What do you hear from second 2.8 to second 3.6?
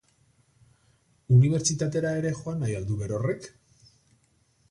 du berorrek?